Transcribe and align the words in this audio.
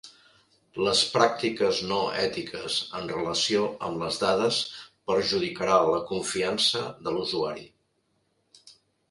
Les 0.85 1.01
pràctiques 1.17 1.81
no 1.91 1.99
ètiques 2.21 2.77
en 3.01 3.05
relació 3.11 3.67
amb 3.89 4.01
les 4.05 4.17
dades 4.25 4.59
perjudicarà 5.13 5.77
la 5.91 6.01
confiança 6.15 6.83
de 7.05 7.09
l"usuari. 7.15 7.69